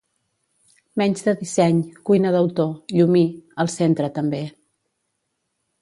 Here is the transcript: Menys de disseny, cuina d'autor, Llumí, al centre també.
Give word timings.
Menys 1.01 1.21
de 1.27 1.35
disseny, 1.41 1.83
cuina 2.11 2.33
d'autor, 2.37 2.73
Llumí, 2.97 3.25
al 3.67 3.73
centre 3.79 4.13
també. 4.19 4.45